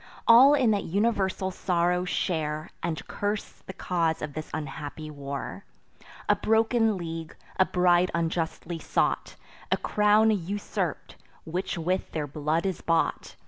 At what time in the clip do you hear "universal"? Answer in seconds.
0.85-1.51